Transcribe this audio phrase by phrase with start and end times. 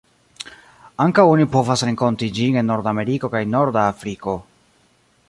[1.05, 4.37] Ankaŭ oni povas renkonti ĝin en Nordameriko kaj norda Afriko.